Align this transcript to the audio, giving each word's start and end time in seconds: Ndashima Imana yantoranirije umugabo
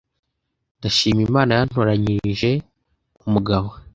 Ndashima 0.77 1.21
Imana 1.27 1.51
yantoranirije 1.57 2.51
umugabo 3.27 3.69